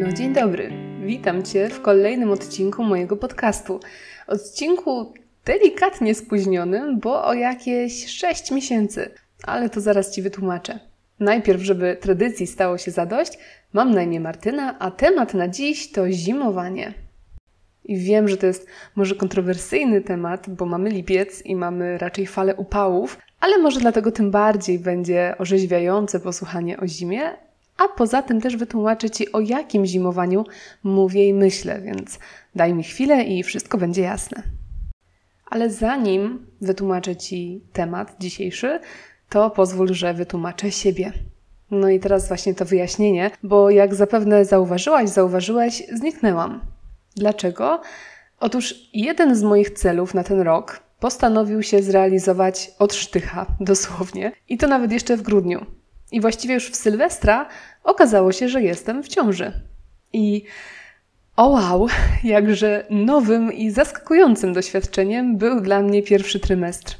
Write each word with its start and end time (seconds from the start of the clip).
No 0.00 0.12
dzień 0.12 0.32
dobry. 0.32 0.72
Witam 1.04 1.42
Cię 1.42 1.68
w 1.68 1.82
kolejnym 1.82 2.30
odcinku 2.30 2.84
mojego 2.84 3.16
podcastu. 3.16 3.80
Odcinku 4.26 5.14
delikatnie 5.44 6.14
spóźnionym, 6.14 7.00
bo 7.00 7.24
o 7.24 7.34
jakieś 7.34 8.06
6 8.06 8.50
miesięcy, 8.50 9.10
ale 9.42 9.70
to 9.70 9.80
zaraz 9.80 10.14
Ci 10.14 10.22
wytłumaczę. 10.22 10.95
Najpierw, 11.20 11.62
żeby 11.62 11.96
tradycji 12.00 12.46
stało 12.46 12.78
się 12.78 12.90
zadość, 12.90 13.38
mam 13.72 13.94
na 13.94 14.02
imię 14.02 14.20
Martyna, 14.20 14.78
a 14.78 14.90
temat 14.90 15.34
na 15.34 15.48
dziś 15.48 15.92
to 15.92 16.10
zimowanie. 16.10 16.94
I 17.84 17.98
wiem, 17.98 18.28
że 18.28 18.36
to 18.36 18.46
jest 18.46 18.66
może 18.96 19.14
kontrowersyjny 19.14 20.00
temat, 20.00 20.50
bo 20.50 20.66
mamy 20.66 20.90
lipiec 20.90 21.42
i 21.46 21.56
mamy 21.56 21.98
raczej 21.98 22.26
falę 22.26 22.54
upałów, 22.54 23.18
ale 23.40 23.58
może 23.58 23.80
dlatego 23.80 24.12
tym 24.12 24.30
bardziej 24.30 24.78
będzie 24.78 25.34
orzeźwiające 25.38 26.20
posłuchanie 26.20 26.80
o 26.80 26.86
zimie, 26.86 27.36
a 27.76 27.88
poza 27.88 28.22
tym 28.22 28.40
też 28.40 28.56
wytłumaczę 28.56 29.10
Ci, 29.10 29.32
o 29.32 29.40
jakim 29.40 29.86
zimowaniu 29.86 30.44
mówię 30.82 31.28
i 31.28 31.34
myślę, 31.34 31.80
więc 31.80 32.18
daj 32.54 32.74
mi 32.74 32.82
chwilę 32.82 33.22
i 33.22 33.42
wszystko 33.42 33.78
będzie 33.78 34.02
jasne. 34.02 34.42
Ale 35.50 35.70
zanim 35.70 36.46
wytłumaczę 36.60 37.16
Ci 37.16 37.60
temat 37.72 38.16
dzisiejszy, 38.20 38.80
to 39.28 39.50
pozwól, 39.50 39.94
że 39.94 40.14
wytłumaczę 40.14 40.70
siebie. 40.70 41.12
No 41.70 41.88
i 41.88 42.00
teraz 42.00 42.28
właśnie 42.28 42.54
to 42.54 42.64
wyjaśnienie, 42.64 43.30
bo 43.42 43.70
jak 43.70 43.94
zapewne 43.94 44.44
zauważyłaś, 44.44 45.08
zauważyłeś, 45.08 45.82
zniknęłam. 45.92 46.60
Dlaczego? 47.16 47.80
Otóż 48.40 48.74
jeden 48.92 49.36
z 49.36 49.42
moich 49.42 49.70
celów 49.70 50.14
na 50.14 50.24
ten 50.24 50.40
rok 50.40 50.80
postanowił 51.00 51.62
się 51.62 51.82
zrealizować 51.82 52.70
od 52.78 52.94
sztycha, 52.94 53.46
dosłownie, 53.60 54.32
i 54.48 54.58
to 54.58 54.66
nawet 54.66 54.92
jeszcze 54.92 55.16
w 55.16 55.22
grudniu. 55.22 55.66
I 56.12 56.20
właściwie 56.20 56.54
już 56.54 56.70
w 56.70 56.76
Sylwestra 56.76 57.48
okazało 57.84 58.32
się, 58.32 58.48
że 58.48 58.62
jestem 58.62 59.02
w 59.02 59.08
ciąży. 59.08 59.52
I 60.12 60.44
o 61.36 61.48
wow, 61.48 61.86
jakże 62.24 62.86
nowym 62.90 63.52
i 63.52 63.70
zaskakującym 63.70 64.52
doświadczeniem 64.52 65.36
był 65.36 65.60
dla 65.60 65.82
mnie 65.82 66.02
pierwszy 66.02 66.40
trymestr. 66.40 66.96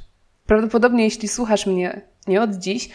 Prawdopodobnie, 0.46 1.04
jeśli 1.04 1.28
słuchasz 1.28 1.66
mnie 1.66 2.00
nie 2.28 2.42
od 2.42 2.54
dziś, 2.54 2.88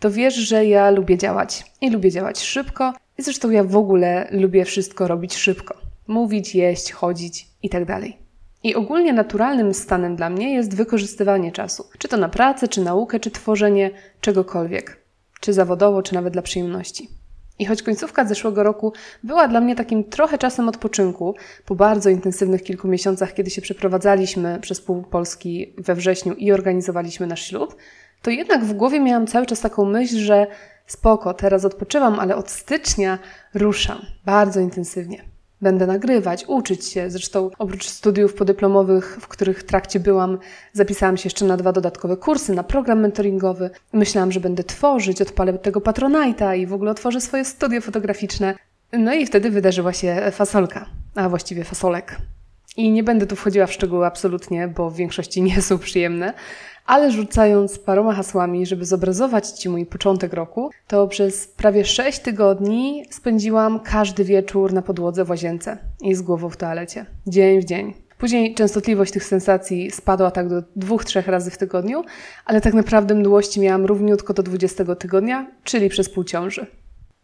to 0.00 0.10
wiesz, 0.10 0.34
że 0.34 0.66
ja 0.66 0.90
lubię 0.90 1.18
działać. 1.18 1.64
I 1.80 1.90
lubię 1.90 2.10
działać 2.10 2.40
szybko. 2.40 2.92
I 3.18 3.22
zresztą 3.22 3.50
ja 3.50 3.64
w 3.64 3.76
ogóle 3.76 4.28
lubię 4.30 4.64
wszystko 4.64 5.08
robić 5.08 5.36
szybko. 5.36 5.74
Mówić, 6.06 6.54
jeść, 6.54 6.92
chodzić 6.92 7.46
itd. 7.62 7.86
Tak 7.86 8.02
I 8.62 8.74
ogólnie 8.74 9.12
naturalnym 9.12 9.74
stanem 9.74 10.16
dla 10.16 10.30
mnie 10.30 10.54
jest 10.54 10.76
wykorzystywanie 10.76 11.52
czasu. 11.52 11.84
Czy 11.98 12.08
to 12.08 12.16
na 12.16 12.28
pracę, 12.28 12.68
czy 12.68 12.80
naukę, 12.80 13.20
czy 13.20 13.30
tworzenie 13.30 13.90
czegokolwiek. 14.20 14.96
Czy 15.40 15.52
zawodowo, 15.52 16.02
czy 16.02 16.14
nawet 16.14 16.32
dla 16.32 16.42
przyjemności. 16.42 17.08
I 17.58 17.66
choć 17.66 17.82
końcówka 17.82 18.24
zeszłego 18.24 18.62
roku 18.62 18.92
była 19.22 19.48
dla 19.48 19.60
mnie 19.60 19.76
takim 19.76 20.04
trochę 20.04 20.38
czasem 20.38 20.68
odpoczynku, 20.68 21.34
po 21.66 21.74
bardzo 21.74 22.10
intensywnych 22.10 22.62
kilku 22.62 22.88
miesiącach, 22.88 23.34
kiedy 23.34 23.50
się 23.50 23.62
przeprowadzaliśmy 23.62 24.58
przez 24.60 24.80
pół 24.80 25.02
Polski 25.02 25.74
we 25.78 25.94
wrześniu 25.94 26.34
i 26.34 26.52
organizowaliśmy 26.52 27.26
nasz 27.26 27.42
ślub, 27.42 27.76
to 28.26 28.30
jednak 28.30 28.64
w 28.64 28.72
głowie 28.72 29.00
miałam 29.00 29.26
cały 29.26 29.46
czas 29.46 29.60
taką 29.60 29.84
myśl, 29.84 30.18
że 30.18 30.46
spoko, 30.86 31.34
teraz 31.34 31.64
odpoczywam, 31.64 32.20
ale 32.20 32.36
od 32.36 32.50
stycznia 32.50 33.18
ruszam 33.54 33.98
bardzo 34.24 34.60
intensywnie. 34.60 35.24
Będę 35.60 35.86
nagrywać, 35.86 36.44
uczyć 36.48 36.84
się. 36.84 37.10
Zresztą 37.10 37.50
oprócz 37.58 37.88
studiów 37.88 38.34
podyplomowych, 38.34 39.18
w 39.20 39.28
których 39.28 39.62
trakcie 39.62 40.00
byłam, 40.00 40.38
zapisałam 40.72 41.16
się 41.16 41.26
jeszcze 41.26 41.44
na 41.44 41.56
dwa 41.56 41.72
dodatkowe 41.72 42.16
kursy, 42.16 42.54
na 42.54 42.62
program 42.62 43.00
mentoringowy. 43.00 43.70
Myślałam, 43.92 44.32
że 44.32 44.40
będę 44.40 44.64
tworzyć, 44.64 45.22
odpalę 45.22 45.52
tego 45.52 45.80
Patronite'a 45.80 46.58
i 46.58 46.66
w 46.66 46.72
ogóle 46.72 46.90
otworzę 46.90 47.20
swoje 47.20 47.44
studio 47.44 47.80
fotograficzne. 47.80 48.54
No 48.92 49.14
i 49.14 49.26
wtedy 49.26 49.50
wydarzyła 49.50 49.92
się 49.92 50.30
fasolka, 50.32 50.86
a 51.14 51.28
właściwie 51.28 51.64
fasolek. 51.64 52.18
I 52.76 52.90
nie 52.90 53.02
będę 53.02 53.26
tu 53.26 53.36
wchodziła 53.36 53.66
w 53.66 53.72
szczegóły 53.72 54.06
absolutnie, 54.06 54.68
bo 54.68 54.90
w 54.90 54.96
większości 54.96 55.42
nie 55.42 55.62
są 55.62 55.78
przyjemne, 55.78 56.34
ale 56.86 57.10
rzucając 57.10 57.78
paroma 57.78 58.12
hasłami, 58.12 58.66
żeby 58.66 58.84
zobrazować 58.84 59.48
Ci 59.48 59.68
mój 59.68 59.86
początek 59.86 60.32
roku, 60.32 60.70
to 60.86 61.08
przez 61.08 61.46
prawie 61.46 61.84
6 61.84 62.18
tygodni 62.18 63.04
spędziłam 63.10 63.80
każdy 63.80 64.24
wieczór 64.24 64.72
na 64.72 64.82
podłodze 64.82 65.24
w 65.24 65.30
łazience 65.30 65.78
i 66.00 66.14
z 66.14 66.22
głową 66.22 66.50
w 66.50 66.56
toalecie, 66.56 67.06
dzień 67.26 67.60
w 67.60 67.64
dzień. 67.64 67.94
Później 68.18 68.54
częstotliwość 68.54 69.12
tych 69.12 69.24
sensacji 69.24 69.90
spadła 69.90 70.30
tak 70.30 70.48
do 70.48 70.62
dwóch, 70.76 71.04
trzech 71.04 71.28
razy 71.28 71.50
w 71.50 71.58
tygodniu, 71.58 72.04
ale 72.44 72.60
tak 72.60 72.74
naprawdę 72.74 73.14
mdłości 73.14 73.60
miałam 73.60 73.86
równiutko 73.86 74.34
do 74.34 74.42
20 74.42 74.94
tygodnia, 74.94 75.46
czyli 75.64 75.88
przez 75.88 76.08
pół 76.08 76.24
ciąży. 76.24 76.66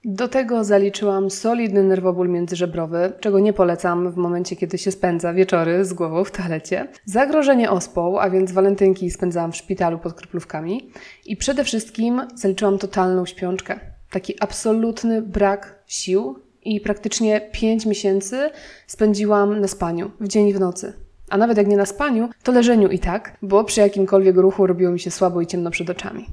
Do 0.05 0.29
tego 0.29 0.65
zaliczyłam 0.65 1.31
solidny 1.31 1.83
nerwoból 1.83 2.29
międzyżebrowy, 2.29 3.13
czego 3.21 3.39
nie 3.39 3.53
polecam 3.53 4.13
w 4.13 4.17
momencie, 4.17 4.57
kiedy 4.57 4.79
się 4.79 4.91
spędza 4.91 5.33
wieczory 5.33 5.85
z 5.85 5.93
głową 5.93 6.25
w 6.25 6.31
toalecie. 6.31 6.89
Zagrożenie 7.05 7.71
ospą, 7.71 8.21
a 8.21 8.31
więc 8.31 8.53
walentynki 8.53 9.11
spędzałam 9.11 9.53
w 9.53 9.57
szpitalu 9.57 9.99
pod 9.99 10.15
kroplówkami. 10.15 10.91
I 11.27 11.37
przede 11.37 11.65
wszystkim 11.65 12.23
zaliczyłam 12.35 12.79
totalną 12.79 13.27
śpiączkę. 13.27 13.81
Taki 14.11 14.35
absolutny 14.41 15.23
brak 15.23 15.83
sił 15.87 16.39
i 16.63 16.81
praktycznie 16.81 17.51
5 17.53 17.87
miesięcy 17.87 18.51
spędziłam 18.87 19.61
na 19.61 19.69
spaniu, 19.69 20.11
w 20.21 20.29
dzień 20.29 20.49
i 20.49 20.55
w 20.55 20.61
nocy. 20.61 20.93
A 21.31 21.37
nawet 21.37 21.57
jak 21.57 21.67
nie 21.67 21.77
na 21.77 21.87
spaniu, 21.87 22.29
to 22.43 22.53
leżeniu 22.53 22.89
i 22.89 22.99
tak, 22.99 23.37
bo 23.43 23.65
przy 23.65 23.81
jakimkolwiek 23.81 24.37
ruchu 24.37 24.67
robiło 24.67 24.93
mi 24.93 25.01
się 25.01 25.11
słabo 25.11 25.41
i 25.41 25.47
ciemno 25.47 25.71
przed 25.71 25.91
oczami. 25.91 26.27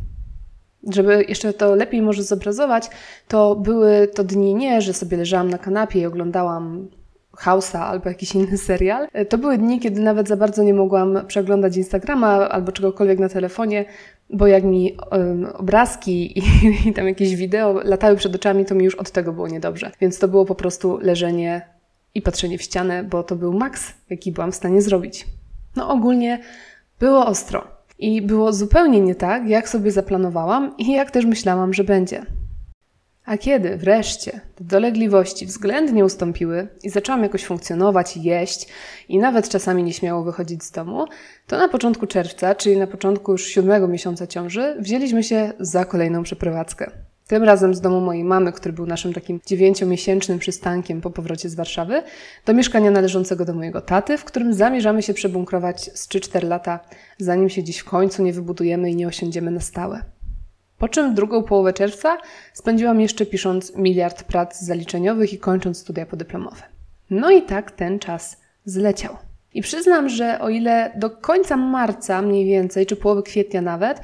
Żeby 0.93 1.25
jeszcze 1.27 1.53
to 1.53 1.75
lepiej 1.75 2.01
może 2.01 2.23
zobrazować, 2.23 2.89
to 3.27 3.55
były 3.55 4.07
to 4.07 4.23
dni 4.23 4.55
nie, 4.55 4.81
że 4.81 4.93
sobie 4.93 5.17
leżałam 5.17 5.49
na 5.49 5.57
kanapie 5.57 5.99
i 5.99 6.05
oglądałam 6.05 6.87
House'a 7.37 7.77
albo 7.77 8.09
jakiś 8.09 8.35
inny 8.35 8.57
serial. 8.57 9.07
To 9.29 9.37
były 9.37 9.57
dni, 9.57 9.79
kiedy 9.79 10.01
nawet 10.01 10.27
za 10.27 10.37
bardzo 10.37 10.63
nie 10.63 10.73
mogłam 10.73 11.19
przeglądać 11.27 11.77
Instagrama 11.77 12.49
albo 12.49 12.71
czegokolwiek 12.71 13.19
na 13.19 13.29
telefonie, 13.29 13.85
bo 14.29 14.47
jak 14.47 14.63
mi 14.63 14.97
um, 15.11 15.45
obrazki 15.53 16.39
i, 16.39 16.43
i, 16.89 16.93
tam 16.93 17.07
jakieś 17.07 17.35
wideo 17.35 17.81
latały 17.83 18.15
przed 18.15 18.35
oczami, 18.35 18.65
to 18.65 18.75
mi 18.75 18.85
już 18.85 18.95
od 18.95 19.11
tego 19.11 19.33
było 19.33 19.47
niedobrze. 19.47 19.91
Więc 20.01 20.19
to 20.19 20.27
było 20.27 20.45
po 20.45 20.55
prostu 20.55 20.97
leżenie 21.01 21.61
i 22.15 22.21
patrzenie 22.21 22.57
w 22.57 22.61
ścianę, 22.61 23.03
bo 23.03 23.23
to 23.23 23.35
był 23.35 23.53
maks, 23.53 23.93
jaki 24.09 24.31
byłam 24.31 24.51
w 24.51 24.55
stanie 24.55 24.81
zrobić. 24.81 25.27
No 25.75 25.89
ogólnie 25.89 26.39
było 26.99 27.25
ostro. 27.25 27.78
I 27.99 28.21
było 28.21 28.53
zupełnie 28.53 29.01
nie 29.01 29.15
tak, 29.15 29.49
jak 29.49 29.69
sobie 29.69 29.91
zaplanowałam 29.91 30.77
i 30.77 30.91
jak 30.91 31.11
też 31.11 31.25
myślałam, 31.25 31.73
że 31.73 31.83
będzie. 31.83 32.25
A 33.25 33.37
kiedy 33.37 33.77
wreszcie 33.77 34.41
te 34.55 34.63
dolegliwości 34.63 35.45
względnie 35.45 36.05
ustąpiły 36.05 36.67
i 36.83 36.89
zaczęłam 36.89 37.23
jakoś 37.23 37.45
funkcjonować 37.45 38.17
jeść 38.17 38.67
i 39.09 39.19
nawet 39.19 39.49
czasami 39.49 39.83
nieśmiało 39.83 40.23
wychodzić 40.23 40.63
z 40.63 40.71
domu, 40.71 41.05
to 41.47 41.57
na 41.57 41.69
początku 41.69 42.07
czerwca, 42.07 42.55
czyli 42.55 42.77
na 42.77 42.87
początku 42.87 43.31
już 43.31 43.45
siódmego 43.45 43.87
miesiąca 43.87 44.27
ciąży, 44.27 44.75
wzięliśmy 44.79 45.23
się 45.23 45.53
za 45.59 45.85
kolejną 45.85 46.23
przeprowadzkę. 46.23 46.91
Tym 47.29 47.43
razem 47.43 47.75
z 47.75 47.81
domu 47.81 48.01
mojej 48.01 48.23
mamy, 48.23 48.51
który 48.51 48.73
był 48.73 48.85
naszym 48.85 49.13
takim 49.13 49.39
dziewięciomiesięcznym 49.45 50.39
przystankiem 50.39 51.01
po 51.01 51.09
powrocie 51.09 51.49
z 51.49 51.55
Warszawy, 51.55 52.03
do 52.45 52.53
mieszkania 52.53 52.91
należącego 52.91 53.45
do 53.45 53.53
mojego 53.53 53.81
taty, 53.81 54.17
w 54.17 54.25
którym 54.25 54.53
zamierzamy 54.53 55.01
się 55.01 55.13
przebunkrować 55.13 55.83
z 55.93 56.07
3-4 56.07 56.47
lata, 56.47 56.79
zanim 57.17 57.49
się 57.49 57.63
dziś 57.63 57.77
w 57.77 57.85
końcu 57.85 58.23
nie 58.23 58.33
wybudujemy 58.33 58.91
i 58.91 58.95
nie 58.95 59.07
osiądziemy 59.07 59.51
na 59.51 59.59
stałe. 59.59 60.03
Po 60.77 60.87
czym 60.87 61.15
drugą 61.15 61.43
połowę 61.43 61.73
czerwca 61.73 62.17
spędziłam 62.53 63.01
jeszcze 63.01 63.25
pisząc 63.25 63.75
miliard 63.75 64.23
prac 64.23 64.61
zaliczeniowych 64.61 65.33
i 65.33 65.37
kończąc 65.37 65.77
studia 65.77 66.05
podyplomowe. 66.05 66.61
No 67.09 67.31
i 67.31 67.41
tak 67.41 67.71
ten 67.71 67.99
czas 67.99 68.37
zleciał. 68.65 69.17
I 69.53 69.61
przyznam, 69.61 70.09
że 70.09 70.39
o 70.39 70.49
ile 70.49 70.91
do 70.95 71.09
końca 71.09 71.57
marca 71.57 72.21
mniej 72.21 72.45
więcej, 72.45 72.85
czy 72.85 72.95
połowy 72.95 73.23
kwietnia 73.23 73.61
nawet, 73.61 74.01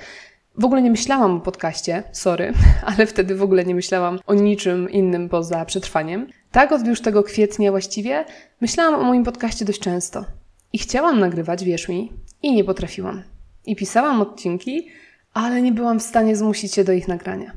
w 0.57 0.66
ogóle 0.66 0.81
nie 0.81 0.92
myślałam 0.92 1.36
o 1.36 1.40
podcaście, 1.40 2.04
sorry, 2.12 2.54
ale 2.96 3.06
wtedy 3.06 3.36
w 3.36 3.42
ogóle 3.42 3.66
nie 3.66 3.75
myślałam 3.75 4.19
o 4.28 4.34
niczym 4.34 4.90
innym 4.90 5.30
poza 5.30 5.66
przetrwaniem. 5.66 6.28
Tak 6.52 6.72
od 6.72 6.88
już 6.88 7.02
tego 7.02 7.24
kwietnia 7.24 7.72
właściwie 7.72 8.25
myślałam 8.62 9.00
o 9.00 9.04
moim 9.04 9.24
podcaście 9.24 9.66
dość 9.66 9.80
często. 9.80 10.25
I 10.74 10.78
chciałam 10.78 11.19
nagrywać, 11.19 11.63
wierz 11.63 11.90
mi, 11.90 12.12
i 12.42 12.54
nie 12.54 12.63
potrafiłam. 12.63 13.24
I 13.66 13.75
pisałam 13.75 14.22
odcinki, 14.22 14.88
ale 15.34 15.62
nie 15.62 15.72
byłam 15.72 16.00
w 16.00 16.04
stanie 16.04 16.36
zmusić 16.36 16.74
się 16.74 16.84
do 16.84 16.92
ich 16.92 17.07
nagrania. 17.07 17.52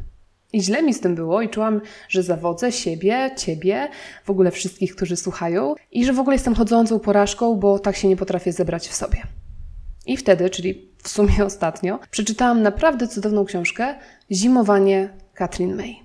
I 0.52 0.62
źle 0.62 0.82
mi 0.82 0.94
z 0.94 1.00
tym 1.00 1.14
było 1.14 1.42
i 1.42 1.48
czułam, 1.48 1.80
że 2.08 2.22
zawodzę 2.22 2.72
siebie, 2.72 3.30
ciebie, 3.36 3.88
w 4.24 4.30
ogóle 4.30 4.50
wszystkich, 4.50 4.96
którzy 4.96 5.16
słuchają 5.16 5.74
i 5.92 6.04
że 6.04 6.12
w 6.12 6.20
ogóle 6.20 6.34
jestem 6.34 6.54
chodzącą 6.54 6.98
porażką, 6.98 7.56
bo 7.56 7.78
tak 7.78 7.96
się 7.96 8.08
nie 8.08 8.16
potrafię 8.16 8.52
zebrać 8.52 8.88
w 8.88 8.94
sobie. 8.94 9.22
I 10.06 10.16
wtedy, 10.16 10.50
czyli 10.50 10.87
w 11.02 11.08
sumie 11.08 11.44
ostatnio, 11.44 11.98
przeczytałam 12.10 12.62
naprawdę 12.62 13.08
cudowną 13.08 13.44
książkę 13.44 13.94
Zimowanie 14.30 15.08
Katrin 15.34 15.76
May. 15.76 15.96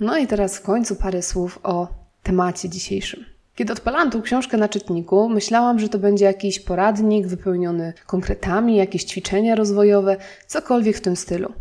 No 0.00 0.18
i 0.18 0.26
teraz 0.26 0.56
w 0.56 0.62
końcu 0.62 0.96
parę 0.96 1.22
słów 1.22 1.58
o 1.62 1.88
temacie 2.22 2.68
dzisiejszym. 2.68 3.24
Kiedy 3.54 3.72
odpalałam 3.72 4.10
tą 4.10 4.22
książkę 4.22 4.56
na 4.56 4.68
czytniku, 4.68 5.28
myślałam, 5.28 5.78
że 5.78 5.88
to 5.88 5.98
będzie 5.98 6.24
jakiś 6.24 6.60
poradnik 6.60 7.26
wypełniony 7.26 7.92
konkretami, 8.06 8.76
jakieś 8.76 9.04
ćwiczenia 9.04 9.54
rozwojowe, 9.54 10.16
cokolwiek 10.46 10.96
w 10.96 11.00
tym 11.00 11.16
stylu. 11.16 11.52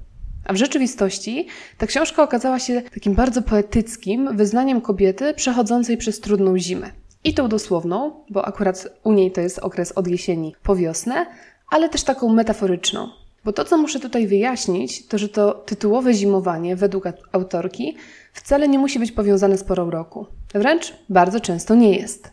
A 0.46 0.54
w 0.54 0.56
rzeczywistości 0.56 1.48
ta 1.78 1.88
książka 1.88 2.24
okazała 2.24 2.60
się 2.60 2.82
takim 2.82 3.16
bardzo 3.16 3.42
poetyckim 3.42 4.38
wyznaniem 4.38 4.82
kobiety 4.82 5.34
przechodzącej 5.34 5.98
przez 5.98 6.20
trudną 6.20 6.58
zimę. 6.58 6.90
I 7.24 7.34
tą 7.34 7.50
dosłowną, 7.50 8.12
bo 8.30 8.46
akurat 8.46 8.88
u 9.04 9.14
niej 9.14 9.32
to 9.32 9.42
jest 9.42 9.60
okres 9.60 9.92
od 9.92 10.08
jesieni 10.08 10.56
po 10.64 10.76
wiosnę, 10.76 11.26
ale 11.74 11.90
też 11.90 12.04
taką 12.04 12.30
metaforyczną. 12.30 13.10
Bo 13.46 13.54
to, 13.54 13.66
co 13.66 13.78
muszę 13.78 14.00
tutaj 14.00 14.28
wyjaśnić, 14.28 15.08
to 15.08 15.18
że 15.18 15.30
to 15.30 15.54
tytułowe 15.54 16.14
zimowanie, 16.14 16.75
według 16.75 17.04
autorki, 17.31 17.96
wcale 18.34 18.68
nie 18.68 18.80
musi 18.80 19.00
być 19.00 19.12
powiązane 19.12 19.58
z 19.58 19.64
porą 19.64 19.90
roku. 19.90 20.28
Wręcz 20.54 20.94
bardzo 21.10 21.40
często 21.40 21.75
nie 21.75 22.00
jest. 22.00 22.31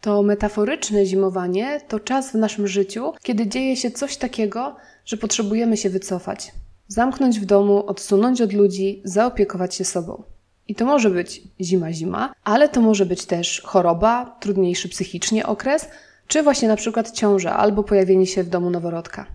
To 0.00 0.22
metaforyczne 0.22 1.06
zimowanie 1.06 1.80
to 1.88 2.00
czas 2.00 2.30
w 2.30 2.34
naszym 2.34 2.68
życiu, 2.68 3.12
kiedy 3.22 3.46
dzieje 3.46 3.76
się 3.76 3.90
coś 3.90 4.16
takiego, 4.16 4.76
że 5.04 5.16
potrzebujemy 5.16 5.76
się 5.76 5.90
wycofać, 5.90 6.52
zamknąć 6.88 7.40
w 7.40 7.44
domu, 7.44 7.86
odsunąć 7.86 8.40
od 8.40 8.52
ludzi, 8.52 9.02
zaopiekować 9.04 9.74
się 9.74 9.84
sobą. 9.84 10.22
I 10.68 10.74
to 10.74 10.84
może 10.84 11.10
być 11.10 11.42
zima, 11.60 11.92
zima, 11.92 12.32
ale 12.44 12.68
to 12.68 12.80
może 12.80 13.06
być 13.06 13.26
też 13.26 13.62
choroba, 13.64 14.36
trudniejszy 14.40 14.88
psychicznie 14.88 15.46
okres, 15.46 15.88
czy 16.30 16.42
właśnie 16.42 16.68
na 16.68 16.76
przykład 16.76 17.10
ciąża 17.10 17.56
albo 17.56 17.82
pojawienie 17.84 18.26
się 18.26 18.42
w 18.42 18.48
domu 18.48 18.70
noworodka. 18.70 19.26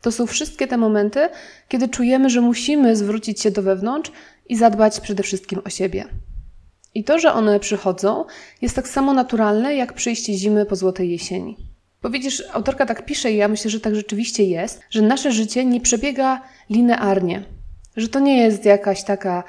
To 0.00 0.12
są 0.12 0.26
wszystkie 0.26 0.66
te 0.66 0.76
momenty, 0.76 1.28
kiedy 1.68 1.88
czujemy, 1.88 2.30
że 2.30 2.40
musimy 2.40 2.96
zwrócić 2.96 3.40
się 3.40 3.50
do 3.50 3.62
wewnątrz 3.62 4.12
i 4.48 4.56
zadbać 4.56 5.00
przede 5.00 5.22
wszystkim 5.22 5.60
o 5.64 5.70
siebie. 5.70 6.04
I 6.94 7.04
to, 7.04 7.18
że 7.18 7.32
one 7.32 7.60
przychodzą, 7.60 8.24
jest 8.62 8.76
tak 8.76 8.88
samo 8.88 9.12
naturalne 9.12 9.74
jak 9.74 9.92
przyjście 9.92 10.34
zimy 10.34 10.66
po 10.66 10.76
złotej 10.76 11.10
jesieni. 11.10 11.56
Bo 12.02 12.10
widzisz, 12.10 12.44
autorka 12.52 12.86
tak 12.86 13.04
pisze 13.04 13.32
i 13.32 13.36
ja 13.36 13.48
myślę, 13.48 13.70
że 13.70 13.80
tak 13.80 13.94
rzeczywiście 13.94 14.44
jest, 14.44 14.80
że 14.90 15.02
nasze 15.02 15.32
życie 15.32 15.64
nie 15.64 15.80
przebiega 15.80 16.42
linearnie. 16.70 17.44
Że 17.96 18.08
to 18.08 18.20
nie 18.20 18.36
jest 18.42 18.64
jakaś 18.64 19.04
taka, 19.04 19.44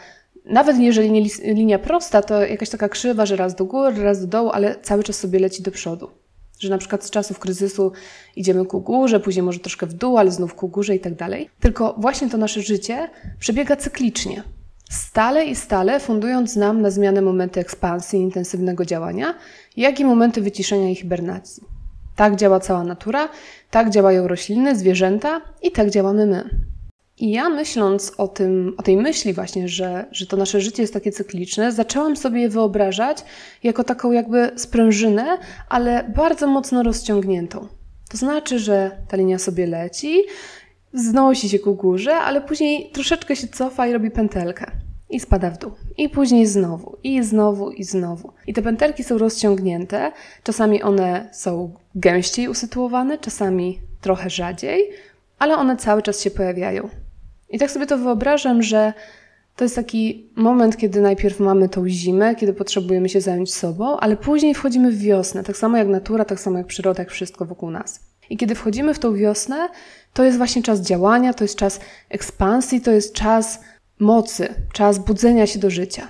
nawet 0.46 0.78
jeżeli 0.78 1.12
nie 1.12 1.26
linia 1.44 1.80
prosta, 1.80 2.22
to 2.22 2.46
jakaś 2.46 2.70
taka 2.70 2.90
krzywa, 2.90 3.26
że 3.26 3.36
raz 3.36 3.56
do 3.56 3.66
góry, 3.66 4.04
raz 4.04 4.22
do 4.22 4.28
dołu, 4.28 4.50
ale 4.54 4.76
cały 4.82 5.04
czas 5.04 5.16
sobie 5.16 5.40
leci 5.40 5.64
do 5.64 5.72
przodu. 5.72 6.23
Że 6.60 6.70
na 6.70 6.78
przykład 6.78 7.04
z 7.04 7.10
czasów 7.10 7.40
kryzysu 7.40 7.92
idziemy 8.36 8.66
ku 8.66 8.82
górze, 8.82 9.20
później 9.20 9.44
może 9.44 9.60
troszkę 9.60 9.86
w 9.86 9.94
dół, 9.94 10.18
ale 10.18 10.32
znów 10.32 10.56
ku 10.56 10.68
górze 10.68 10.96
i 10.96 11.00
tak 11.00 11.16
dalej. 11.16 11.50
Tylko 11.60 11.96
właśnie 11.98 12.30
to 12.30 12.38
nasze 12.38 12.62
życie 12.62 13.10
przebiega 13.40 13.76
cyklicznie. 13.76 14.44
Stale 14.90 15.46
i 15.46 15.56
stale 15.56 16.00
fundując 16.00 16.56
nam 16.56 16.82
na 16.82 16.92
zmianę 16.92 17.22
momenty 17.22 17.60
ekspansji 17.60 18.20
intensywnego 18.20 18.86
działania, 18.86 19.34
jak 19.78 20.00
i 20.00 20.06
momenty 20.06 20.42
wyciszenia 20.42 20.90
i 20.90 20.96
hibernacji. 20.96 21.64
Tak 22.16 22.36
działa 22.36 22.60
cała 22.60 22.84
natura, 22.84 23.30
tak 23.72 23.90
działają 23.90 24.28
rośliny, 24.28 24.76
zwierzęta 24.76 25.42
i 25.62 25.72
tak 25.72 25.90
działamy 25.90 26.26
my. 26.26 26.73
I 27.18 27.32
ja 27.32 27.50
myśląc 27.50 28.12
o, 28.18 28.28
tym, 28.28 28.76
o 28.78 28.84
tej 28.84 28.98
myśli 28.98 29.34
właśnie, 29.34 29.68
że, 29.68 30.06
że 30.12 30.26
to 30.28 30.38
nasze 30.38 30.62
życie 30.62 30.84
jest 30.84 30.94
takie 30.94 31.12
cykliczne, 31.12 31.72
zaczęłam 31.72 32.16
sobie 32.16 32.42
je 32.42 32.50
wyobrażać 32.50 33.24
jako 33.64 33.84
taką 33.84 34.12
jakby 34.12 34.52
sprężynę, 34.56 35.38
ale 35.70 36.12
bardzo 36.16 36.48
mocno 36.48 36.84
rozciągniętą. 36.84 37.68
To 38.12 38.18
znaczy, 38.18 38.60
że 38.60 38.92
ta 39.08 39.18
linia 39.18 39.40
sobie 39.40 39.68
leci, 39.68 40.24
znosi 40.94 41.50
się 41.50 41.60
ku 41.60 41.76
górze, 41.76 42.16
ale 42.16 42.42
później 42.42 42.92
troszeczkę 42.92 43.36
się 43.36 43.48
cofa 43.48 43.88
i 43.88 43.94
robi 43.94 44.12
pętelkę. 44.12 44.72
I 45.10 45.20
spada 45.20 45.50
w 45.50 45.58
dół. 45.58 45.72
I 45.98 46.10
później 46.10 46.46
znowu, 46.48 46.98
i 47.04 47.24
znowu, 47.24 47.72
i 47.72 47.84
znowu. 47.84 48.34
I 48.48 48.54
te 48.54 48.62
pętelki 48.62 49.04
są 49.04 49.18
rozciągnięte. 49.18 50.12
Czasami 50.44 50.84
one 50.84 51.30
są 51.34 51.74
gęściej 51.96 52.48
usytuowane, 52.48 53.18
czasami 53.18 53.80
trochę 54.02 54.30
rzadziej, 54.30 54.90
ale 55.40 55.56
one 55.56 55.78
cały 55.78 56.02
czas 56.02 56.22
się 56.22 56.32
pojawiają. 56.32 56.90
I 57.54 57.60
tak 57.60 57.72
sobie 57.72 57.86
to 57.86 57.98
wyobrażam, 57.98 58.64
że 58.64 58.94
to 59.56 59.66
jest 59.66 59.76
taki 59.76 60.30
moment, 60.36 60.78
kiedy 60.78 61.02
najpierw 61.02 61.40
mamy 61.40 61.70
tą 61.70 61.90
zimę, 61.90 62.36
kiedy 62.36 62.54
potrzebujemy 62.54 63.10
się 63.10 63.22
zająć 63.22 63.54
sobą, 63.54 63.98
ale 63.98 64.18
później 64.18 64.54
wchodzimy 64.54 64.92
w 64.92 64.98
wiosnę, 64.98 65.44
tak 65.44 65.58
samo 65.58 65.78
jak 65.78 65.88
natura, 65.88 66.26
tak 66.26 66.40
samo 66.40 66.58
jak 66.58 66.68
przyroda, 66.68 67.02
jak 67.02 67.12
wszystko 67.12 67.46
wokół 67.46 67.72
nas. 67.72 68.00
I 68.30 68.38
kiedy 68.38 68.56
wchodzimy 68.56 68.94
w 68.94 69.00
tą 69.00 69.14
wiosnę, 69.14 69.70
to 70.14 70.24
jest 70.24 70.38
właśnie 70.38 70.64
czas 70.64 70.82
działania, 70.82 71.34
to 71.34 71.44
jest 71.44 71.56
czas 71.56 71.80
ekspansji, 72.10 72.82
to 72.82 72.92
jest 72.92 73.14
czas 73.14 73.60
mocy, 74.00 74.48
czas 74.74 75.00
budzenia 75.00 75.48
się 75.48 75.60
do 75.60 75.70
życia. 75.70 76.08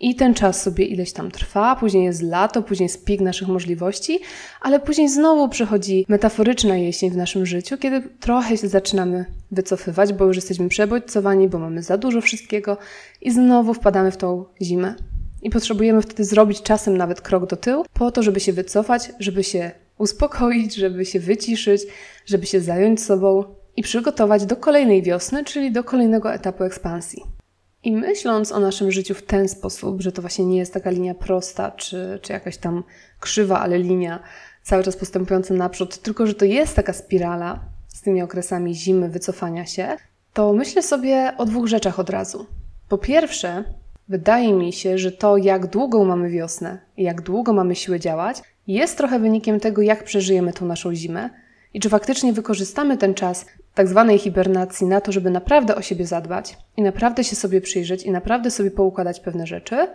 I 0.00 0.14
ten 0.14 0.34
czas 0.34 0.62
sobie 0.62 0.84
ileś 0.84 1.12
tam 1.12 1.30
trwa, 1.30 1.76
później 1.76 2.04
jest 2.04 2.22
lato, 2.22 2.62
później 2.62 2.84
jest 2.84 3.04
pik 3.04 3.20
naszych 3.20 3.48
możliwości, 3.48 4.20
ale 4.60 4.80
później 4.80 5.08
znowu 5.08 5.48
przychodzi 5.48 6.04
metaforyczna 6.08 6.76
jesień 6.76 7.10
w 7.10 7.16
naszym 7.16 7.46
życiu, 7.46 7.78
kiedy 7.78 8.02
trochę 8.20 8.56
się 8.56 8.68
zaczynamy 8.68 9.24
wycofywać, 9.50 10.12
bo 10.12 10.24
już 10.24 10.36
jesteśmy 10.36 10.68
przebodźcowani, 10.68 11.48
bo 11.48 11.58
mamy 11.58 11.82
za 11.82 11.98
dużo 11.98 12.20
wszystkiego 12.20 12.76
i 13.20 13.30
znowu 13.30 13.74
wpadamy 13.74 14.10
w 14.10 14.16
tą 14.16 14.44
zimę. 14.62 14.94
I 15.42 15.50
potrzebujemy 15.50 16.02
wtedy 16.02 16.24
zrobić 16.24 16.62
czasem 16.62 16.96
nawet 16.96 17.20
krok 17.20 17.46
do 17.46 17.56
tyłu, 17.56 17.84
po 17.92 18.10
to, 18.10 18.22
żeby 18.22 18.40
się 18.40 18.52
wycofać, 18.52 19.12
żeby 19.18 19.44
się 19.44 19.70
uspokoić, 19.98 20.74
żeby 20.74 21.04
się 21.04 21.20
wyciszyć, 21.20 21.82
żeby 22.26 22.46
się 22.46 22.60
zająć 22.60 23.02
sobą 23.02 23.44
i 23.76 23.82
przygotować 23.82 24.46
do 24.46 24.56
kolejnej 24.56 25.02
wiosny, 25.02 25.44
czyli 25.44 25.72
do 25.72 25.84
kolejnego 25.84 26.32
etapu 26.32 26.64
ekspansji. 26.64 27.39
I 27.84 27.92
myśląc 27.92 28.52
o 28.52 28.60
naszym 28.60 28.90
życiu 28.90 29.14
w 29.14 29.22
ten 29.22 29.48
sposób, 29.48 30.00
że 30.02 30.12
to 30.12 30.22
właśnie 30.22 30.44
nie 30.44 30.58
jest 30.58 30.74
taka 30.74 30.90
linia 30.90 31.14
prosta, 31.14 31.70
czy, 31.70 32.18
czy 32.22 32.32
jakaś 32.32 32.56
tam 32.56 32.84
krzywa, 33.20 33.60
ale 33.60 33.78
linia 33.78 34.22
cały 34.62 34.82
czas 34.84 34.96
postępująca 34.96 35.54
naprzód, 35.54 35.98
tylko 35.98 36.26
że 36.26 36.34
to 36.34 36.44
jest 36.44 36.76
taka 36.76 36.92
spirala 36.92 37.60
z 37.88 38.00
tymi 38.00 38.22
okresami 38.22 38.74
zimy, 38.74 39.08
wycofania 39.08 39.66
się, 39.66 39.96
to 40.32 40.52
myślę 40.52 40.82
sobie 40.82 41.32
o 41.38 41.46
dwóch 41.46 41.66
rzeczach 41.66 41.98
od 41.98 42.10
razu. 42.10 42.46
Po 42.88 42.98
pierwsze, 42.98 43.64
wydaje 44.08 44.52
mi 44.52 44.72
się, 44.72 44.98
że 44.98 45.12
to, 45.12 45.36
jak 45.36 45.66
długo 45.66 46.04
mamy 46.04 46.30
wiosnę 46.30 46.78
i 46.96 47.02
jak 47.02 47.20
długo 47.20 47.52
mamy 47.52 47.76
siłę 47.76 48.00
działać, 48.00 48.42
jest 48.66 48.96
trochę 48.96 49.18
wynikiem 49.18 49.60
tego, 49.60 49.82
jak 49.82 50.04
przeżyjemy 50.04 50.52
tą 50.52 50.66
naszą 50.66 50.94
zimę 50.94 51.30
i 51.74 51.80
czy 51.80 51.88
faktycznie 51.88 52.32
wykorzystamy 52.32 52.96
ten 52.96 53.14
czas 53.14 53.46
tak 53.74 53.88
zwanej 53.88 54.18
hibernacji 54.18 54.86
na 54.86 55.00
to, 55.00 55.12
żeby 55.12 55.30
naprawdę 55.30 55.76
o 55.76 55.82
siebie 55.82 56.06
zadbać 56.06 56.58
i 56.76 56.82
naprawdę 56.82 57.24
się 57.24 57.36
sobie 57.36 57.60
przyjrzeć 57.60 58.02
i 58.02 58.10
naprawdę 58.10 58.50
sobie 58.50 58.70
poukładać 58.70 59.20
pewne 59.20 59.46
rzeczy. 59.46 59.86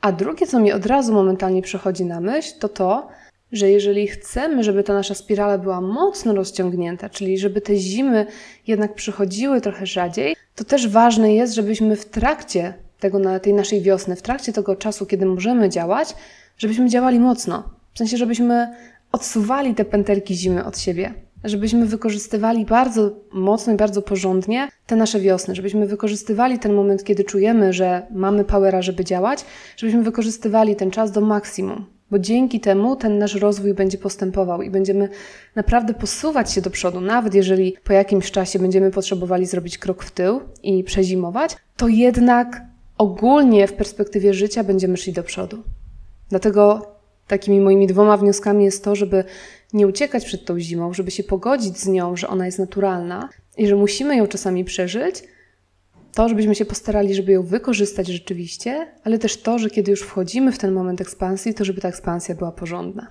A 0.00 0.12
drugie, 0.12 0.46
co 0.46 0.60
mi 0.60 0.72
od 0.72 0.86
razu 0.86 1.12
momentalnie 1.12 1.62
przychodzi 1.62 2.04
na 2.04 2.20
myśl, 2.20 2.58
to 2.58 2.68
to, 2.68 3.08
że 3.52 3.70
jeżeli 3.70 4.06
chcemy, 4.06 4.64
żeby 4.64 4.82
ta 4.82 4.94
nasza 4.94 5.14
spirala 5.14 5.58
była 5.58 5.80
mocno 5.80 6.34
rozciągnięta, 6.34 7.08
czyli 7.08 7.38
żeby 7.38 7.60
te 7.60 7.76
zimy 7.76 8.26
jednak 8.66 8.94
przychodziły 8.94 9.60
trochę 9.60 9.86
rzadziej, 9.86 10.36
to 10.54 10.64
też 10.64 10.88
ważne 10.88 11.34
jest, 11.34 11.54
żebyśmy 11.54 11.96
w 11.96 12.04
trakcie 12.04 12.74
tego, 13.00 13.38
tej 13.40 13.54
naszej 13.54 13.80
wiosny, 13.82 14.16
w 14.16 14.22
trakcie 14.22 14.52
tego 14.52 14.76
czasu, 14.76 15.06
kiedy 15.06 15.26
możemy 15.26 15.68
działać, 15.68 16.14
żebyśmy 16.58 16.88
działali 16.88 17.20
mocno. 17.20 17.70
W 17.94 17.98
sensie, 17.98 18.16
żebyśmy 18.16 18.74
odsuwali 19.12 19.74
te 19.74 19.84
pętelki 19.84 20.34
zimy 20.34 20.64
od 20.64 20.78
siebie 20.78 21.14
żebyśmy 21.44 21.86
wykorzystywali 21.86 22.64
bardzo 22.64 23.10
mocno 23.32 23.72
i 23.72 23.76
bardzo 23.76 24.02
porządnie 24.02 24.68
te 24.86 24.96
nasze 24.96 25.20
wiosny, 25.20 25.54
żebyśmy 25.54 25.86
wykorzystywali 25.86 26.58
ten 26.58 26.72
moment, 26.74 27.04
kiedy 27.04 27.24
czujemy, 27.24 27.72
że 27.72 28.06
mamy 28.10 28.44
powera, 28.44 28.82
żeby 28.82 29.04
działać, 29.04 29.44
żebyśmy 29.76 30.02
wykorzystywali 30.02 30.76
ten 30.76 30.90
czas 30.90 31.12
do 31.12 31.20
maksimum, 31.20 31.86
bo 32.10 32.18
dzięki 32.18 32.60
temu 32.60 32.96
ten 32.96 33.18
nasz 33.18 33.34
rozwój 33.34 33.74
będzie 33.74 33.98
postępował 33.98 34.62
i 34.62 34.70
będziemy 34.70 35.08
naprawdę 35.56 35.94
posuwać 35.94 36.52
się 36.52 36.60
do 36.60 36.70
przodu, 36.70 37.00
nawet 37.00 37.34
jeżeli 37.34 37.76
po 37.84 37.92
jakimś 37.92 38.30
czasie 38.30 38.58
będziemy 38.58 38.90
potrzebowali 38.90 39.46
zrobić 39.46 39.78
krok 39.78 40.02
w 40.02 40.10
tył 40.10 40.40
i 40.62 40.84
przezimować, 40.84 41.56
to 41.76 41.88
jednak 41.88 42.62
ogólnie 42.98 43.66
w 43.66 43.72
perspektywie 43.72 44.34
życia 44.34 44.64
będziemy 44.64 44.96
szli 44.96 45.12
do 45.12 45.22
przodu. 45.22 45.62
Dlatego 46.28 46.86
takimi 47.26 47.60
moimi 47.60 47.86
dwoma 47.86 48.16
wnioskami 48.16 48.64
jest 48.64 48.84
to, 48.84 48.96
żeby 48.96 49.24
nie 49.72 49.86
uciekać 49.86 50.24
przed 50.24 50.44
tą 50.44 50.60
zimą, 50.60 50.94
żeby 50.94 51.10
się 51.10 51.24
pogodzić 51.24 51.78
z 51.78 51.86
nią, 51.86 52.16
że 52.16 52.28
ona 52.28 52.46
jest 52.46 52.58
naturalna 52.58 53.28
i 53.56 53.66
że 53.66 53.76
musimy 53.76 54.16
ją 54.16 54.26
czasami 54.26 54.64
przeżyć, 54.64 55.22
to, 56.14 56.28
żebyśmy 56.28 56.54
się 56.54 56.64
postarali, 56.64 57.14
żeby 57.14 57.32
ją 57.32 57.42
wykorzystać 57.42 58.08
rzeczywiście, 58.08 58.86
ale 59.04 59.18
też 59.18 59.36
to, 59.36 59.58
że 59.58 59.70
kiedy 59.70 59.90
już 59.90 60.00
wchodzimy 60.00 60.52
w 60.52 60.58
ten 60.58 60.72
moment 60.72 61.00
ekspansji, 61.00 61.54
to 61.54 61.64
żeby 61.64 61.80
ta 61.80 61.88
ekspansja 61.88 62.34
była 62.34 62.52
porządna. 62.52 63.08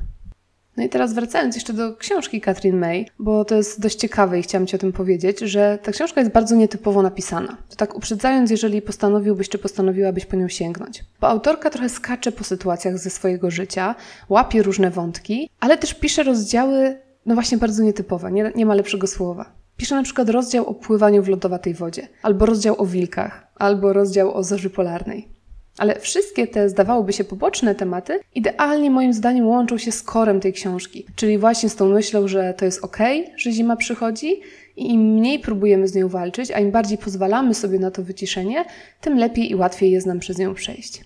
No 0.79 0.85
i 0.85 0.89
teraz 0.89 1.13
wracając 1.13 1.55
jeszcze 1.55 1.73
do 1.73 1.95
książki 1.95 2.41
Katrin 2.41 2.77
May, 2.77 3.05
bo 3.19 3.45
to 3.45 3.55
jest 3.55 3.81
dość 3.81 3.95
ciekawe 3.95 4.39
i 4.39 4.43
chciałam 4.43 4.67
Ci 4.67 4.75
o 4.75 4.79
tym 4.79 4.93
powiedzieć, 4.93 5.39
że 5.39 5.79
ta 5.83 5.91
książka 5.91 6.21
jest 6.21 6.33
bardzo 6.33 6.55
nietypowo 6.55 7.01
napisana. 7.01 7.57
To 7.69 7.75
tak 7.75 7.95
uprzedzając, 7.95 8.51
jeżeli 8.51 8.81
postanowiłbyś 8.81 9.49
czy 9.49 9.57
postanowiłabyś 9.57 10.25
po 10.25 10.35
nią 10.35 10.47
sięgnąć. 10.47 11.03
Bo 11.21 11.27
autorka 11.27 11.69
trochę 11.69 11.89
skacze 11.89 12.31
po 12.31 12.43
sytuacjach 12.43 12.97
ze 12.97 13.09
swojego 13.09 13.51
życia, 13.51 13.95
łapie 14.29 14.63
różne 14.63 14.91
wątki, 14.91 15.49
ale 15.59 15.77
też 15.77 15.93
pisze 15.93 16.23
rozdziały, 16.23 16.99
no 17.25 17.33
właśnie 17.33 17.57
bardzo 17.57 17.83
nietypowe, 17.83 18.31
nie, 18.31 18.51
nie 18.55 18.65
ma 18.65 18.73
lepszego 18.73 19.07
słowa. 19.07 19.51
Pisze 19.77 19.95
na 19.95 20.03
przykład 20.03 20.29
rozdział 20.29 20.65
o 20.65 20.73
pływaniu 20.73 21.23
w 21.23 21.27
lodowatej 21.27 21.73
wodzie, 21.73 22.07
albo 22.21 22.45
rozdział 22.45 22.81
o 22.81 22.85
wilkach, 22.85 23.47
albo 23.55 23.93
rozdział 23.93 24.33
o 24.33 24.43
zorzy 24.43 24.69
polarnej. 24.69 25.38
Ale 25.79 25.99
wszystkie 25.99 26.47
te, 26.47 26.69
zdawałoby 26.69 27.13
się, 27.13 27.23
poboczne 27.23 27.75
tematy 27.75 28.19
idealnie 28.35 28.91
moim 28.91 29.13
zdaniem 29.13 29.47
łączą 29.47 29.77
się 29.77 29.91
z 29.91 30.03
korem 30.03 30.39
tej 30.39 30.53
książki, 30.53 31.05
czyli 31.15 31.37
właśnie 31.37 31.69
z 31.69 31.75
tą 31.75 31.89
myślą, 31.89 32.27
że 32.27 32.53
to 32.57 32.65
jest 32.65 32.83
ok, 32.83 32.97
że 33.37 33.51
zima 33.51 33.75
przychodzi 33.75 34.41
i 34.77 34.93
im 34.93 35.01
mniej 35.01 35.39
próbujemy 35.39 35.87
z 35.87 35.95
nią 35.95 36.07
walczyć, 36.07 36.51
a 36.51 36.59
im 36.59 36.71
bardziej 36.71 36.97
pozwalamy 36.97 37.53
sobie 37.53 37.79
na 37.79 37.91
to 37.91 38.03
wyciszenie, 38.03 38.65
tym 39.01 39.17
lepiej 39.17 39.51
i 39.51 39.55
łatwiej 39.55 39.91
jest 39.91 40.07
nam 40.07 40.19
przez 40.19 40.37
nią 40.37 40.53
przejść. 40.53 41.03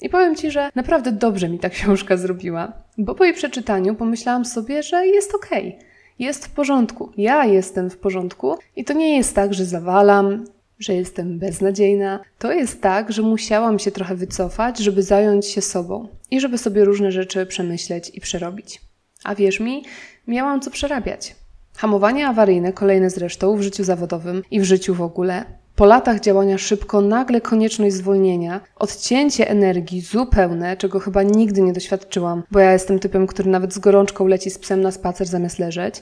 I 0.00 0.08
powiem 0.08 0.36
Ci, 0.36 0.50
że 0.50 0.70
naprawdę 0.74 1.12
dobrze 1.12 1.48
mi 1.48 1.58
ta 1.58 1.70
książka 1.70 2.16
zrobiła, 2.16 2.72
bo 2.98 3.14
po 3.14 3.24
jej 3.24 3.34
przeczytaniu 3.34 3.94
pomyślałam 3.94 4.44
sobie, 4.44 4.82
że 4.82 5.06
jest. 5.06 5.34
Okay 5.34 5.72
jest 6.18 6.46
w 6.46 6.50
porządku. 6.50 7.12
Ja 7.16 7.44
jestem 7.44 7.90
w 7.90 7.98
porządku 7.98 8.58
i 8.76 8.84
to 8.84 8.92
nie 8.92 9.16
jest 9.16 9.34
tak, 9.34 9.54
że 9.54 9.64
zawalam, 9.64 10.44
że 10.78 10.94
jestem 10.94 11.38
beznadziejna. 11.38 12.20
To 12.38 12.52
jest 12.52 12.82
tak, 12.82 13.12
że 13.12 13.22
musiałam 13.22 13.78
się 13.78 13.90
trochę 13.90 14.14
wycofać, 14.14 14.78
żeby 14.78 15.02
zająć 15.02 15.46
się 15.46 15.60
sobą 15.60 16.08
i 16.30 16.40
żeby 16.40 16.58
sobie 16.58 16.84
różne 16.84 17.12
rzeczy 17.12 17.46
przemyśleć 17.46 18.10
i 18.14 18.20
przerobić. 18.20 18.80
A 19.24 19.34
wierz 19.34 19.60
mi, 19.60 19.84
miałam 20.26 20.60
co 20.60 20.70
przerabiać. 20.70 21.36
Hamowanie 21.76 22.28
awaryjne, 22.28 22.72
kolejne 22.72 23.10
zresztą 23.10 23.56
w 23.56 23.62
życiu 23.62 23.84
zawodowym 23.84 24.42
i 24.50 24.60
w 24.60 24.64
życiu 24.64 24.94
w 24.94 25.02
ogóle. 25.02 25.44
Po 25.76 25.86
latach 25.86 26.20
działania 26.20 26.58
szybko, 26.58 27.00
nagle 27.00 27.40
konieczność 27.40 27.94
zwolnienia, 27.94 28.60
odcięcie 28.76 29.50
energii 29.50 30.00
zupełne, 30.00 30.76
czego 30.76 31.00
chyba 31.00 31.22
nigdy 31.22 31.62
nie 31.62 31.72
doświadczyłam, 31.72 32.42
bo 32.50 32.60
ja 32.60 32.72
jestem 32.72 32.98
typem, 32.98 33.26
który 33.26 33.50
nawet 33.50 33.74
z 33.74 33.78
gorączką 33.78 34.26
leci 34.26 34.50
z 34.50 34.58
psem 34.58 34.80
na 34.80 34.90
spacer 34.90 35.26
zamiast 35.26 35.58
leżeć. 35.58 35.94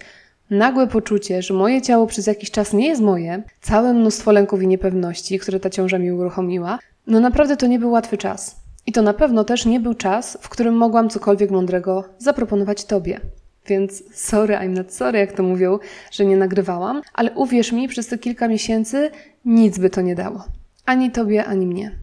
Nagłe 0.50 0.86
poczucie, 0.86 1.42
że 1.42 1.54
moje 1.54 1.82
ciało 1.82 2.06
przez 2.06 2.26
jakiś 2.26 2.50
czas 2.50 2.72
nie 2.72 2.88
jest 2.88 3.02
moje, 3.02 3.42
całe 3.60 3.94
mnóstwo 3.94 4.32
lęków 4.32 4.62
i 4.62 4.66
niepewności, 4.66 5.38
które 5.38 5.60
ta 5.60 5.70
ciąża 5.70 5.98
mi 5.98 6.12
uruchomiła, 6.12 6.78
no 7.06 7.20
naprawdę 7.20 7.56
to 7.56 7.66
nie 7.66 7.78
był 7.78 7.90
łatwy 7.90 8.18
czas. 8.18 8.56
I 8.86 8.92
to 8.92 9.02
na 9.02 9.14
pewno 9.14 9.44
też 9.44 9.66
nie 9.66 9.80
był 9.80 9.94
czas, 9.94 10.38
w 10.40 10.48
którym 10.48 10.74
mogłam 10.74 11.08
cokolwiek 11.10 11.50
mądrego 11.50 12.04
zaproponować 12.18 12.84
Tobie. 12.84 13.20
Więc 13.66 14.02
sorry, 14.12 14.54
I'm 14.54 14.76
not 14.76 14.94
sorry, 14.94 15.18
jak 15.18 15.32
to 15.32 15.42
mówią, 15.42 15.78
że 16.10 16.24
nie 16.24 16.36
nagrywałam, 16.36 17.02
ale 17.14 17.32
uwierz 17.32 17.72
mi, 17.72 17.88
przez 17.88 18.06
te 18.06 18.18
kilka 18.18 18.48
miesięcy 18.48 19.10
nic 19.44 19.78
by 19.78 19.90
to 19.90 20.00
nie 20.00 20.14
dało. 20.14 20.44
Ani 20.86 21.10
tobie, 21.10 21.44
ani 21.44 21.66
mnie. 21.66 21.98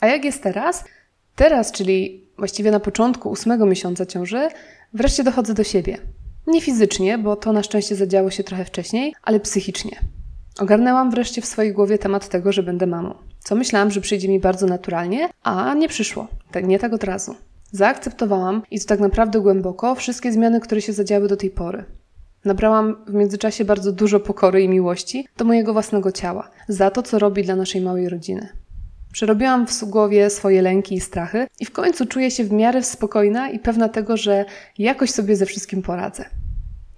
A 0.00 0.06
jak 0.06 0.24
jest 0.24 0.42
teraz? 0.42 0.84
Teraz, 1.36 1.72
czyli 1.72 2.24
właściwie 2.38 2.70
na 2.70 2.80
początku 2.80 3.30
ósmego 3.30 3.66
miesiąca 3.66 4.06
ciąży, 4.06 4.48
wreszcie 4.94 5.24
dochodzę 5.24 5.54
do 5.54 5.64
siebie. 5.64 5.98
Nie 6.46 6.60
fizycznie, 6.60 7.18
bo 7.18 7.36
to 7.36 7.52
na 7.52 7.62
szczęście 7.62 7.96
zadziało 7.96 8.30
się 8.30 8.44
trochę 8.44 8.64
wcześniej, 8.64 9.14
ale 9.22 9.40
psychicznie. 9.40 10.00
Ogarnęłam 10.58 11.10
wreszcie 11.10 11.42
w 11.42 11.46
swojej 11.46 11.72
głowie 11.72 11.98
temat 11.98 12.28
tego, 12.28 12.52
że 12.52 12.62
będę 12.62 12.86
mamą. 12.86 13.14
Co 13.44 13.54
myślałam, 13.54 13.90
że 13.90 14.00
przyjdzie 14.00 14.28
mi 14.28 14.40
bardzo 14.40 14.66
naturalnie, 14.66 15.28
a 15.42 15.74
nie 15.74 15.88
przyszło. 15.88 16.28
Tak, 16.50 16.66
nie 16.66 16.78
tak 16.78 16.92
od 16.92 17.04
razu. 17.04 17.34
Zaakceptowałam 17.72 18.62
i 18.70 18.80
to 18.80 18.86
tak 18.86 19.00
naprawdę 19.00 19.40
głęboko 19.40 19.94
wszystkie 19.94 20.32
zmiany, 20.32 20.60
które 20.60 20.82
się 20.82 20.92
zadziały 20.92 21.28
do 21.28 21.36
tej 21.36 21.50
pory. 21.50 21.84
Nabrałam 22.44 22.96
w 23.06 23.14
międzyczasie 23.14 23.64
bardzo 23.64 23.92
dużo 23.92 24.20
pokory 24.20 24.62
i 24.62 24.68
miłości 24.68 25.26
do 25.36 25.44
mojego 25.44 25.72
własnego 25.72 26.12
ciała, 26.12 26.50
za 26.68 26.90
to, 26.90 27.02
co 27.02 27.18
robi 27.18 27.42
dla 27.42 27.56
naszej 27.56 27.80
małej 27.80 28.08
rodziny. 28.08 28.48
Przerobiłam 29.12 29.66
w 29.66 29.84
głowie 29.84 30.30
swoje 30.30 30.62
lęki 30.62 30.94
i 30.94 31.00
strachy 31.00 31.46
i 31.60 31.66
w 31.66 31.70
końcu 31.70 32.06
czuję 32.06 32.30
się 32.30 32.44
w 32.44 32.52
miarę 32.52 32.82
spokojna 32.82 33.50
i 33.50 33.58
pewna 33.58 33.88
tego, 33.88 34.16
że 34.16 34.44
jakoś 34.78 35.10
sobie 35.10 35.36
ze 35.36 35.46
wszystkim 35.46 35.82
poradzę. 35.82 36.24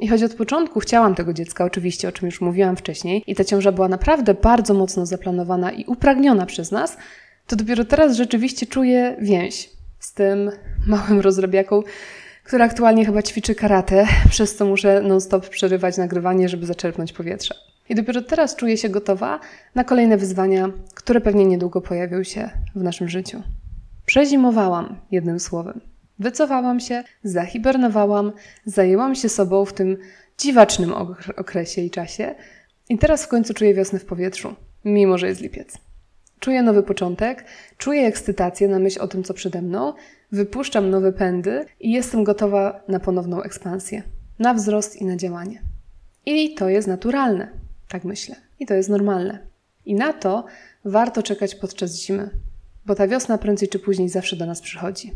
I 0.00 0.08
choć 0.08 0.22
od 0.22 0.34
początku 0.34 0.80
chciałam 0.80 1.14
tego 1.14 1.32
dziecka, 1.32 1.64
oczywiście, 1.64 2.08
o 2.08 2.12
czym 2.12 2.26
już 2.26 2.40
mówiłam 2.40 2.76
wcześniej, 2.76 3.24
i 3.26 3.34
ta 3.34 3.44
ciąża 3.44 3.72
była 3.72 3.88
naprawdę 3.88 4.34
bardzo 4.34 4.74
mocno 4.74 5.06
zaplanowana 5.06 5.72
i 5.72 5.84
upragniona 5.84 6.46
przez 6.46 6.72
nas, 6.72 6.96
to 7.46 7.56
dopiero 7.56 7.84
teraz 7.84 8.16
rzeczywiście 8.16 8.66
czuję 8.66 9.16
więź 9.20 9.70
z 9.98 10.14
tym 10.14 10.50
małym 10.86 11.20
rozrabiaką, 11.20 11.82
która 12.44 12.64
aktualnie 12.64 13.06
chyba 13.06 13.22
ćwiczy 13.22 13.54
karate, 13.54 14.06
przez 14.30 14.56
co 14.56 14.66
muszę 14.66 15.02
non-stop 15.02 15.48
przerywać 15.48 15.96
nagrywanie, 15.96 16.48
żeby 16.48 16.66
zaczerpnąć 16.66 17.12
powietrze. 17.12 17.71
I 17.92 17.94
dopiero 17.94 18.22
teraz 18.22 18.56
czuję 18.56 18.76
się 18.76 18.88
gotowa 18.88 19.40
na 19.74 19.84
kolejne 19.84 20.16
wyzwania, 20.16 20.70
które 20.94 21.20
pewnie 21.20 21.46
niedługo 21.46 21.80
pojawią 21.80 22.22
się 22.22 22.50
w 22.74 22.82
naszym 22.82 23.08
życiu. 23.08 23.42
Przezimowałam, 24.06 24.96
jednym 25.10 25.40
słowem. 25.40 25.80
Wycofałam 26.18 26.80
się, 26.80 27.04
zahibernowałam, 27.24 28.32
zajęłam 28.64 29.14
się 29.14 29.28
sobą 29.28 29.64
w 29.64 29.72
tym 29.72 29.96
dziwacznym 30.38 30.92
okresie 31.36 31.82
i 31.82 31.90
czasie 31.90 32.34
i 32.88 32.98
teraz 32.98 33.24
w 33.24 33.28
końcu 33.28 33.54
czuję 33.54 33.74
wiosnę 33.74 33.98
w 33.98 34.04
powietrzu, 34.04 34.54
mimo 34.84 35.18
że 35.18 35.28
jest 35.28 35.40
lipiec. 35.40 35.78
Czuję 36.40 36.62
nowy 36.62 36.82
początek, 36.82 37.44
czuję 37.78 38.06
ekscytację 38.06 38.68
na 38.68 38.78
myśl 38.78 39.00
o 39.00 39.08
tym, 39.08 39.24
co 39.24 39.34
przede 39.34 39.62
mną, 39.62 39.92
wypuszczam 40.32 40.90
nowe 40.90 41.12
pędy 41.12 41.64
i 41.80 41.92
jestem 41.92 42.24
gotowa 42.24 42.80
na 42.88 43.00
ponowną 43.00 43.42
ekspansję, 43.42 44.02
na 44.38 44.54
wzrost 44.54 44.96
i 44.96 45.04
na 45.04 45.16
działanie. 45.16 45.62
I 46.26 46.54
to 46.54 46.68
jest 46.68 46.88
naturalne, 46.88 47.61
tak 47.92 48.04
myślę. 48.04 48.36
I 48.60 48.66
to 48.66 48.74
jest 48.74 48.88
normalne. 48.88 49.38
I 49.84 49.94
na 49.94 50.12
to 50.12 50.44
warto 50.84 51.22
czekać 51.22 51.54
podczas 51.54 51.96
zimy, 51.96 52.30
bo 52.86 52.94
ta 52.94 53.08
wiosna 53.08 53.38
prędzej 53.38 53.68
czy 53.68 53.78
później 53.78 54.08
zawsze 54.08 54.36
do 54.36 54.46
nas 54.46 54.60
przychodzi. 54.60 55.12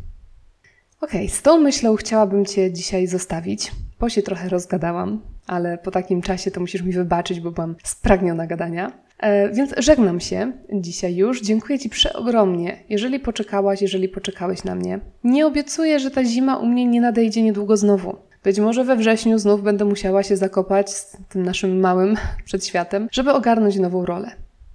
Ok, 1.01 1.11
z 1.29 1.43
tą 1.43 1.61
myślą 1.61 1.97
chciałabym 1.97 2.47
Cię 2.47 2.73
dzisiaj 2.73 3.07
zostawić, 3.07 3.73
bo 4.01 4.09
się 4.09 4.23
trochę 4.23 4.49
rozgadałam, 4.49 5.21
ale 5.47 5.79
po 5.79 5.91
takim 5.91 6.23
czasie 6.23 6.51
to 6.51 6.61
musisz 6.61 6.83
mi 6.83 6.93
wybaczyć, 6.93 7.41
bo 7.41 7.51
byłam 7.51 7.77
spragniona 7.85 8.47
gadania. 8.47 8.93
E, 9.19 9.51
więc 9.51 9.75
żegnam 9.79 10.21
się 10.21 10.53
dzisiaj 10.73 11.17
już. 11.17 11.43
Dziękuję 11.43 11.79
Ci 11.79 11.89
przeogromnie, 11.89 12.77
jeżeli 12.89 13.21
poczekałaś, 13.21 13.83
jeżeli 13.83 14.09
poczekałeś 14.09 14.65
na 14.65 14.75
mnie. 14.75 15.01
Nie 15.25 15.47
obiecuję, 15.47 16.01
że 16.01 16.11
ta 16.11 16.25
zima 16.25 16.57
u 16.57 16.67
mnie 16.67 16.87
nie 16.87 17.01
nadejdzie 17.01 17.43
niedługo 17.43 17.77
znowu. 17.77 18.17
Być 18.47 18.61
może 18.61 18.85
we 18.85 18.97
wrześniu 18.97 19.39
znów 19.39 19.63
będę 19.63 19.85
musiała 19.85 20.23
się 20.23 20.37
zakopać 20.37 20.91
z 20.91 21.17
tym 21.29 21.43
naszym 21.43 21.81
małym 21.81 22.17
przedświatem, 22.45 23.09
żeby 23.13 23.33
ogarnąć 23.33 23.77
nową 23.77 24.07
rolę. 24.07 24.31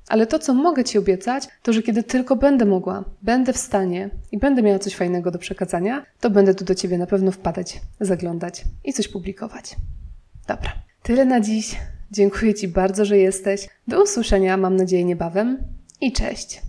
Ale 0.07 0.27
to, 0.27 0.39
co 0.39 0.53
mogę 0.53 0.83
Ci 0.83 0.97
obiecać, 0.97 1.47
to 1.63 1.73
że 1.73 1.83
kiedy 1.83 2.03
tylko 2.03 2.35
będę 2.35 2.65
mogła, 2.65 3.03
będę 3.21 3.53
w 3.53 3.57
stanie 3.57 4.09
i 4.31 4.37
będę 4.37 4.63
miała 4.63 4.79
coś 4.79 4.95
fajnego 4.95 5.31
do 5.31 5.39
przekazania, 5.39 6.05
to 6.19 6.29
będę 6.29 6.55
tu 6.55 6.65
do 6.65 6.75
Ciebie 6.75 6.97
na 6.97 7.07
pewno 7.07 7.31
wpadać, 7.31 7.81
zaglądać 7.99 8.63
i 8.85 8.93
coś 8.93 9.07
publikować. 9.07 9.75
Dobra, 10.47 10.71
tyle 11.03 11.25
na 11.25 11.41
dziś. 11.41 11.75
Dziękuję 12.11 12.53
Ci 12.53 12.67
bardzo, 12.67 13.05
że 13.05 13.17
jesteś. 13.17 13.67
Do 13.87 14.03
usłyszenia, 14.03 14.57
mam 14.57 14.75
nadzieję, 14.75 15.03
niebawem 15.03 15.57
i 16.01 16.11
cześć. 16.11 16.61